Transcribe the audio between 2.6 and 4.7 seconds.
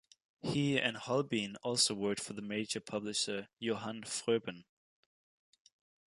publisher Johann Froben.